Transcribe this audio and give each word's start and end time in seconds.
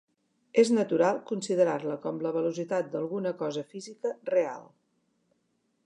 És 0.61 0.69
natural 0.75 1.19
considerar-la 1.31 1.97
com 2.07 2.23
la 2.27 2.33
velocitat 2.39 2.91
d'alguna 2.95 3.35
cosa 3.43 3.65
física 3.75 4.17
real. 4.35 4.69